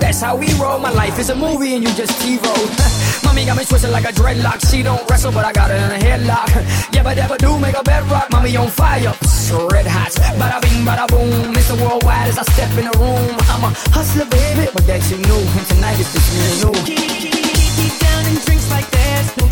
That's 0.00 0.20
how 0.20 0.36
we 0.36 0.52
roll. 0.54 0.78
My 0.78 0.90
life 0.90 1.18
is 1.18 1.30
a 1.30 1.34
movie 1.34 1.74
and 1.74 1.82
you 1.82 1.92
just 1.94 2.12
TiVo. 2.20 2.52
Mommy 3.24 3.44
got 3.46 3.56
me 3.56 3.64
twisted 3.64 3.90
like 3.90 4.04
a 4.04 4.12
dreadlock. 4.12 4.60
She 4.70 4.82
don't 4.82 5.08
wrestle, 5.10 5.32
but 5.32 5.44
I 5.44 5.52
got 5.52 5.70
her 5.70 5.76
in 5.76 5.90
a 5.90 6.04
headlock. 6.04 6.50
Yeah, 6.92 7.02
but 7.02 7.16
never 7.16 7.38
do 7.38 7.58
make 7.58 7.74
a 7.74 7.82
bedrock. 7.82 8.30
Mommy 8.30 8.54
on 8.56 8.68
fire, 8.68 9.14
red 9.72 9.86
hot. 9.86 10.12
Bada 10.38 10.60
bing, 10.60 10.84
bada 10.84 11.08
boom. 11.08 11.54
Mr. 11.54 11.74
Worldwide 11.80 12.28
as 12.28 12.38
I 12.38 12.42
step 12.42 12.70
in 12.76 12.84
the 12.84 12.98
room. 12.98 13.36
I'm 13.48 13.64
a 13.64 13.70
hustler, 13.96 14.26
baby, 14.26 14.68
but 14.74 14.86
that 14.86 15.00
you 15.10 15.16
knew. 15.16 15.40
And 15.56 15.66
tonight 15.68 15.98
is 15.98 16.12
just 16.12 16.28
me 16.36 16.40
and 16.44 16.58
you. 16.62 16.72
Keep, 16.84 17.32
keep, 17.32 17.56
keep, 17.76 17.94
down 17.98 18.26
and 18.26 18.38
drinks 18.44 18.70
like 18.70 18.90
there's 18.90 19.36
no 19.38 19.51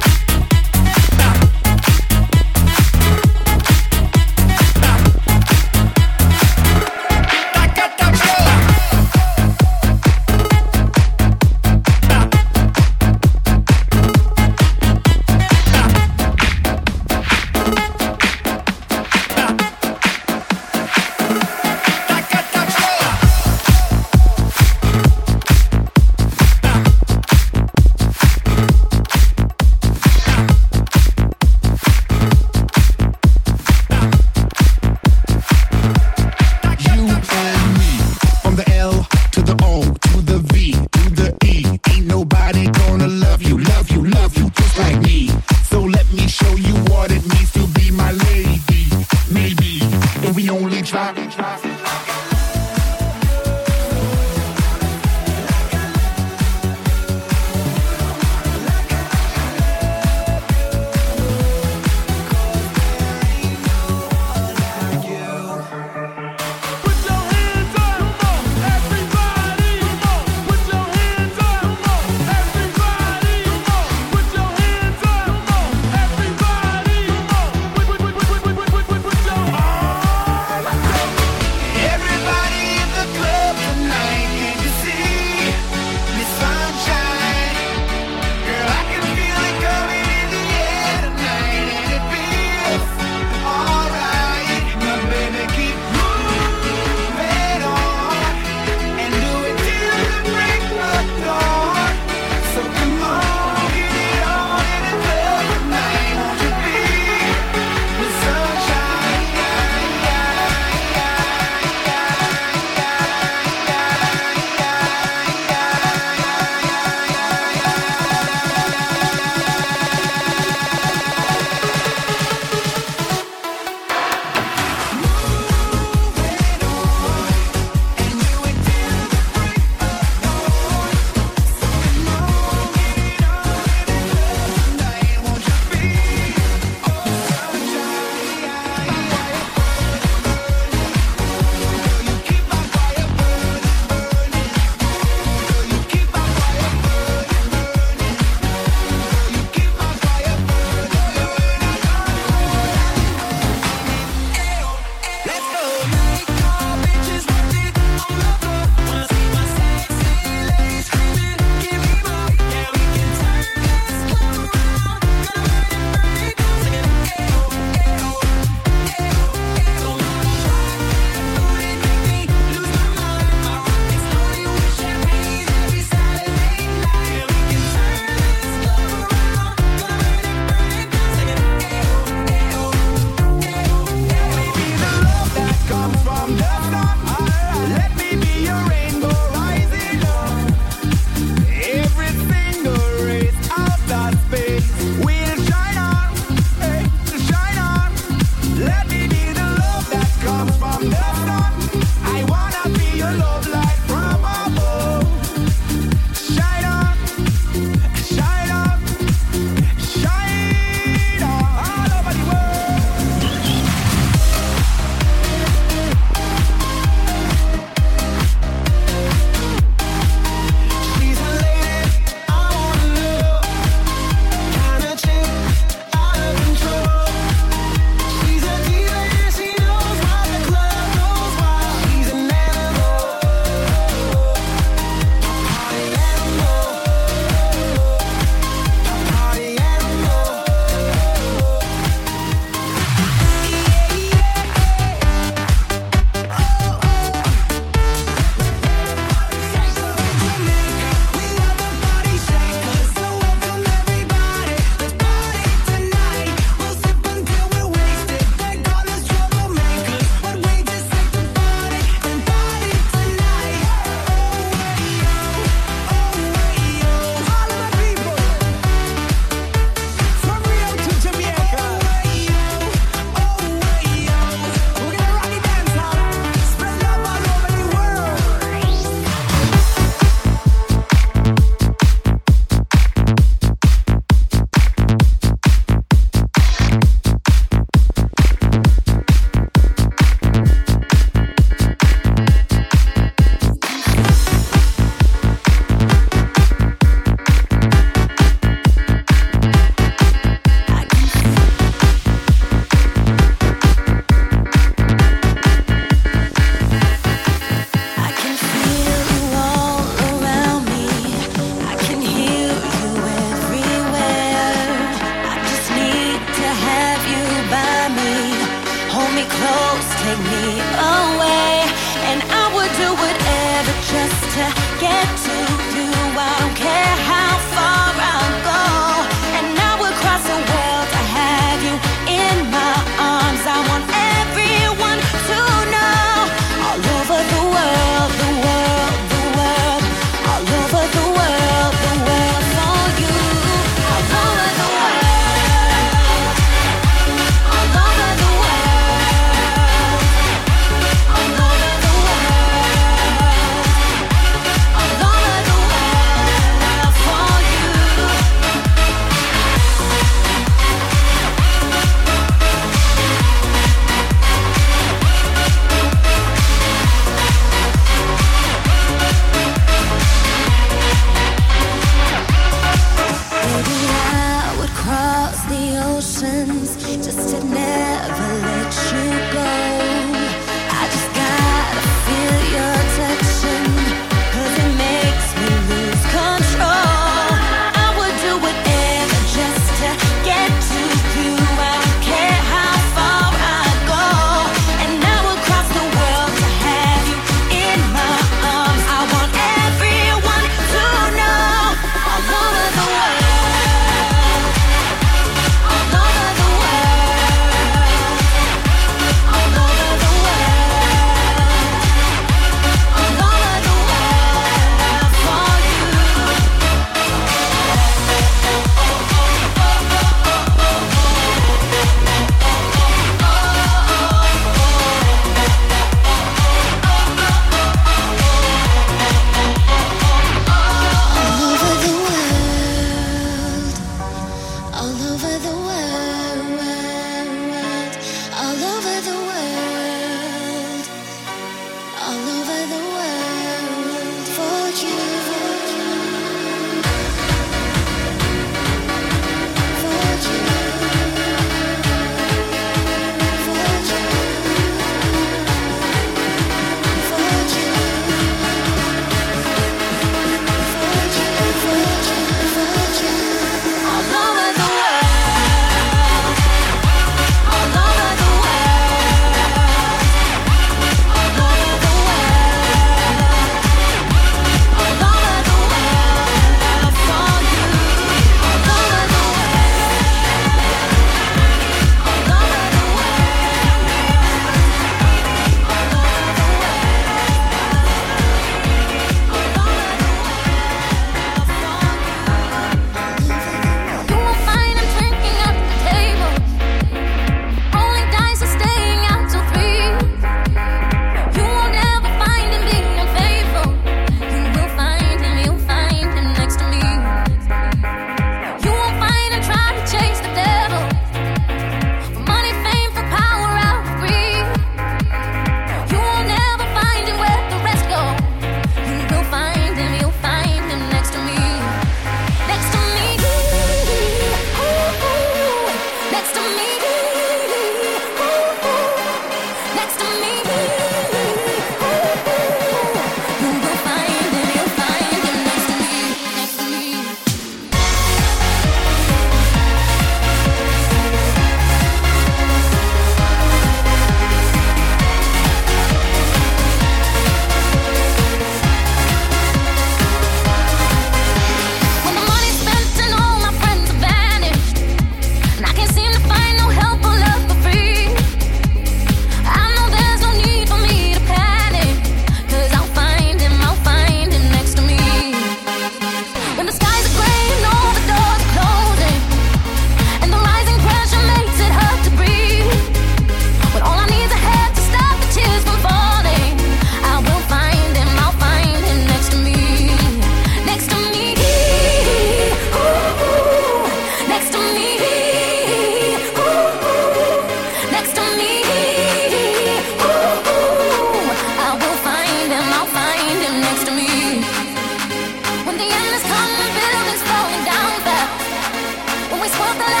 felt 599.73 599.89
alive. 599.89 600.00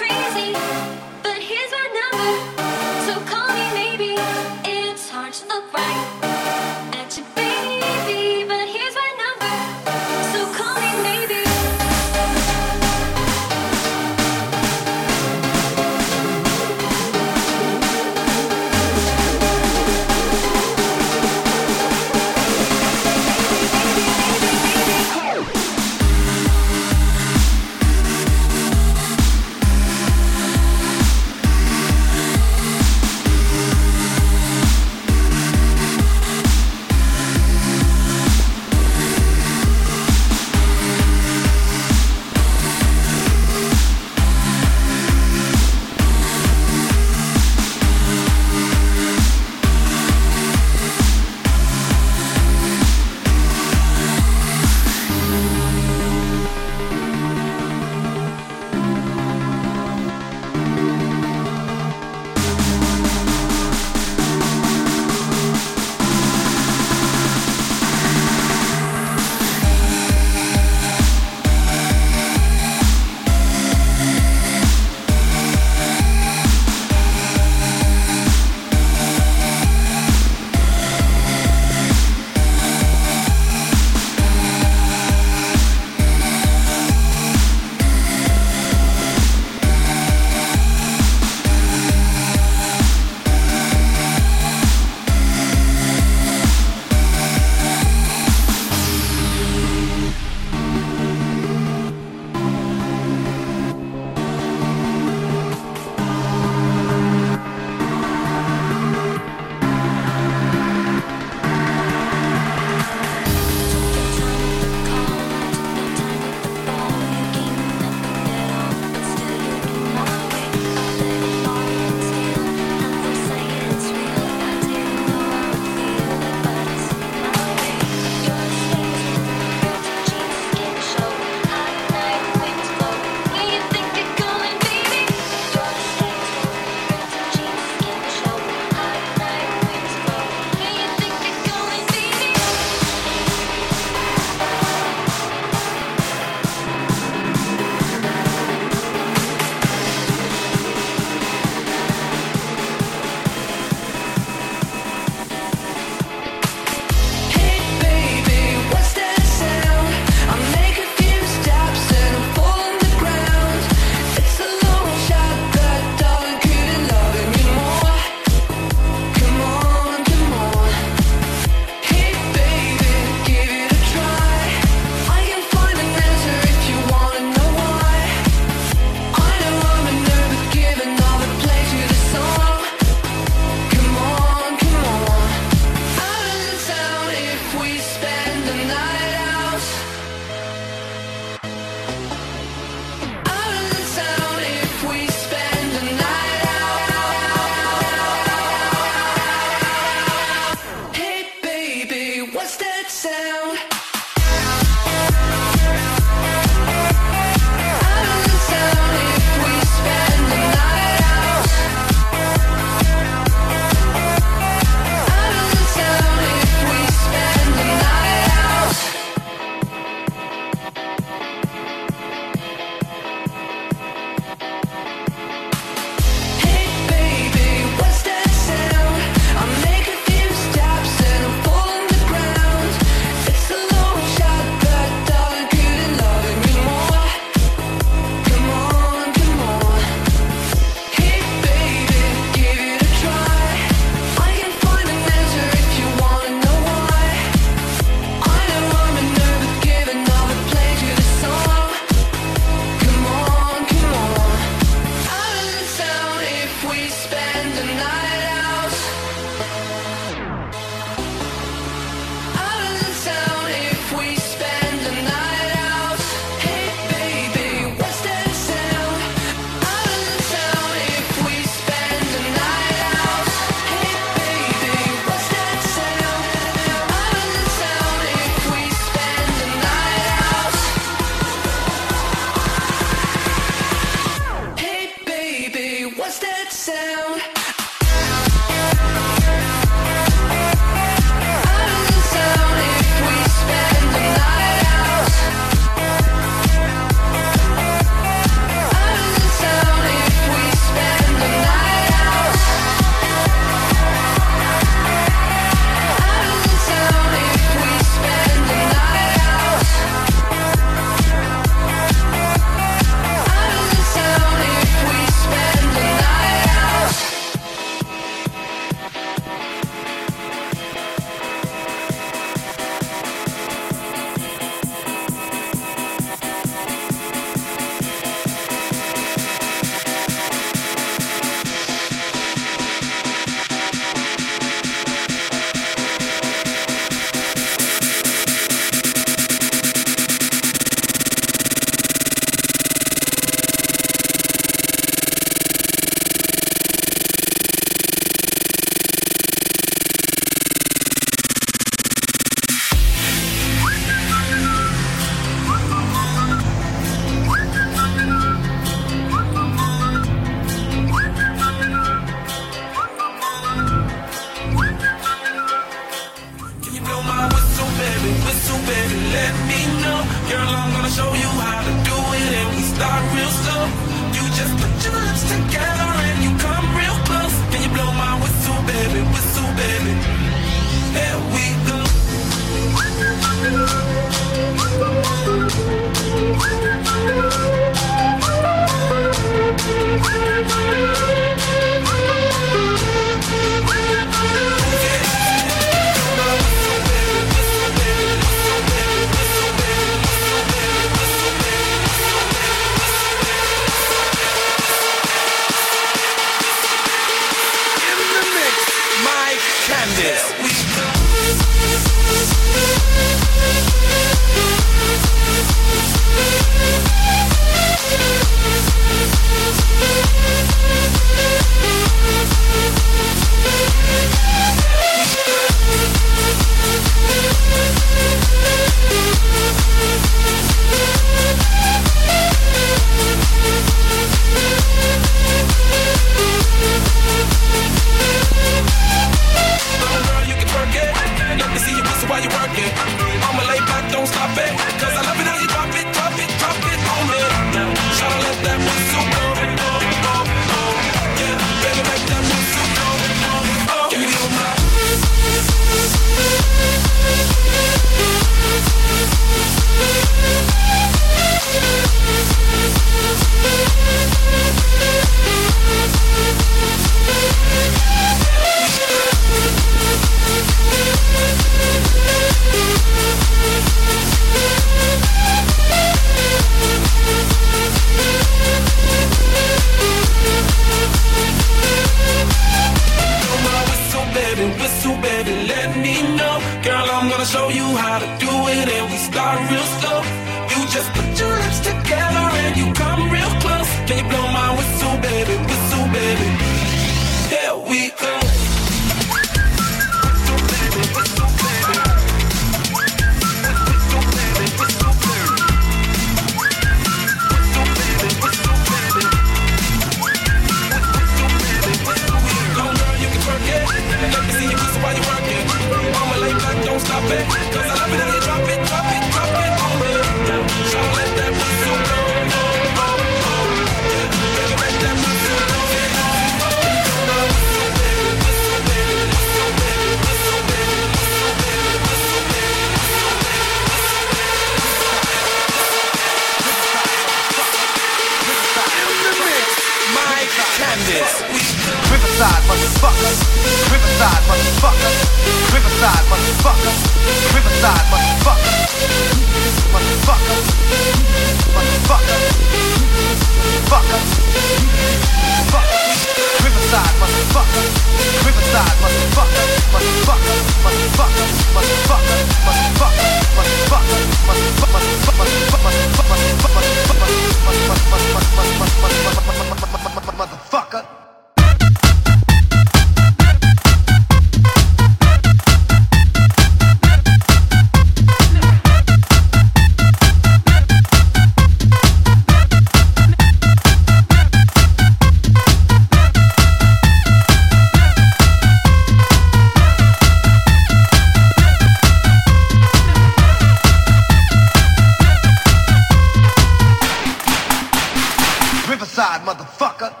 side, 598.91 599.21
motherfucker. 599.21 600.00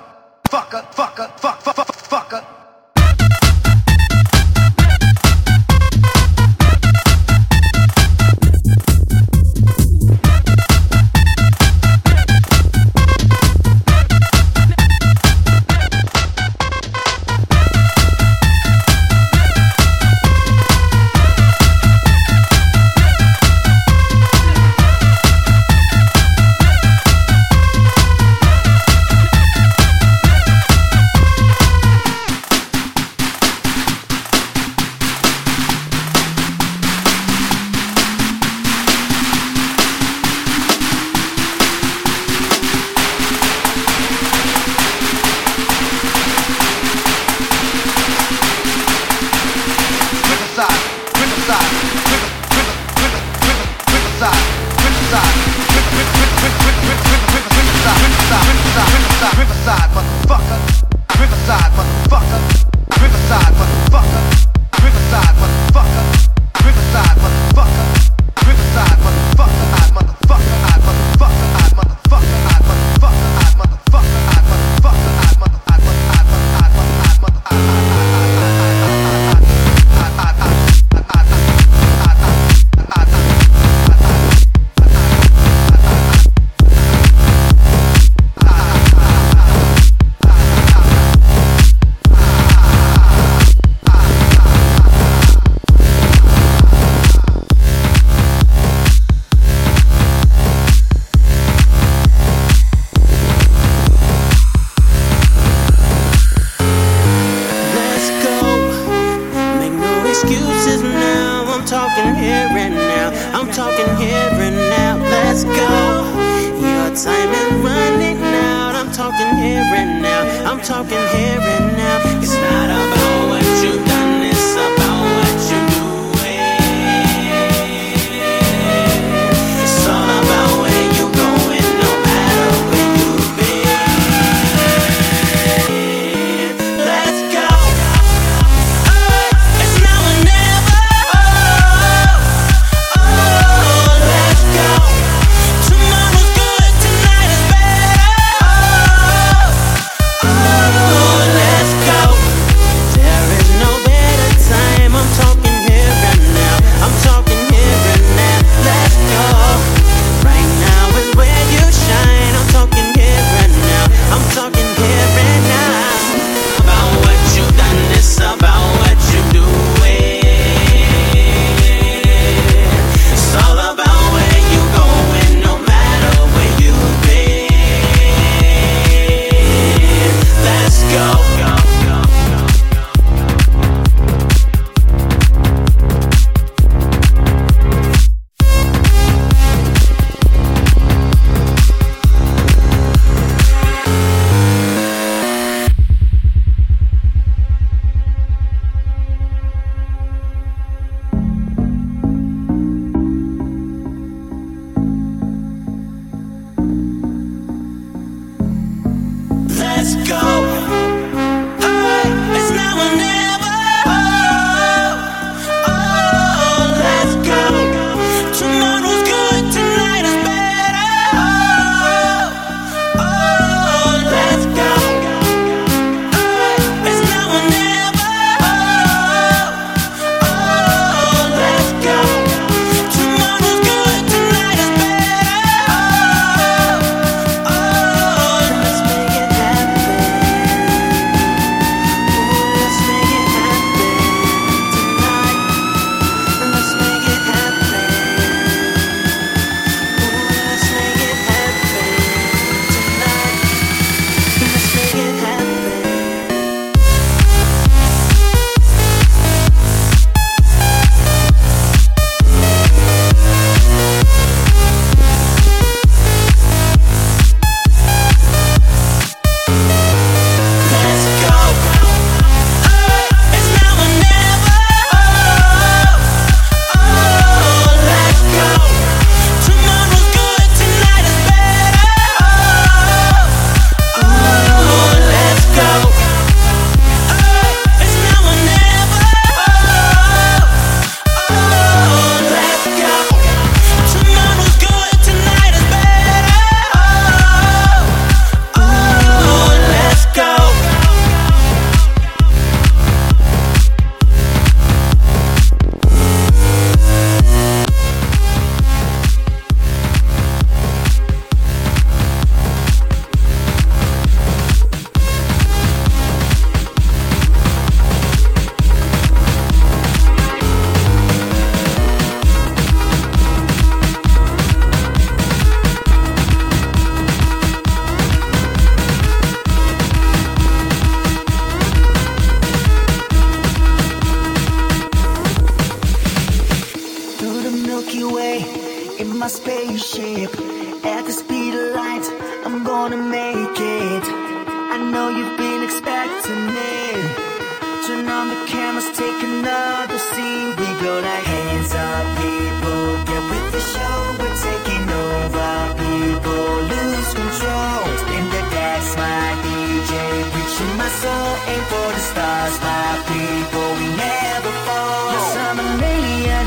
So 360.61 360.67
my 360.77 360.89
soul 361.01 361.33
aim 361.49 361.63
for 361.73 361.89
the 361.89 362.03
stars, 362.11 362.55
my 362.61 362.93
people, 363.09 363.69
we 363.81 363.87
never 363.97 364.53
fall. 364.65 365.09
Yes, 365.09 365.33
I'm 365.45 365.57
an 365.57 365.81
alien. 365.95 366.45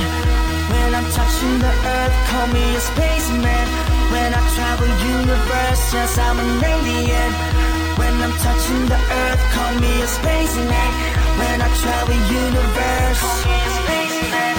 When 0.70 0.90
I'm 0.98 1.08
touching 1.18 1.56
the 1.58 1.74
earth, 1.94 2.16
call 2.30 2.46
me 2.54 2.64
a 2.78 2.82
spaceman. 2.90 3.66
When 4.14 4.30
I 4.38 4.42
travel 4.54 4.90
universe, 5.18 5.84
yes, 5.98 6.14
I'm 6.26 6.38
an 6.38 6.62
alien. 6.62 7.30
When 7.98 8.14
I'm 8.22 8.34
touching 8.38 8.86
the 8.86 9.00
earth, 9.20 9.42
call 9.50 9.74
me 9.82 9.92
a 10.06 10.06
spaceman. 10.06 10.90
When 11.40 11.58
I 11.66 11.68
travel 11.82 12.18
universe, 12.46 13.18
call 13.18 13.42
me 13.50 13.58
a 13.66 13.72
spaceman. 13.82 14.53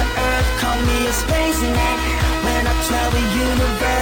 the 0.00 0.06
earth, 0.28 0.50
call 0.60 0.78
me 0.88 1.06
a 1.06 1.12
spaceman. 1.12 1.96
When 2.44 2.66
I 2.66 2.74
travel 2.88 3.20
universe. 3.48 3.99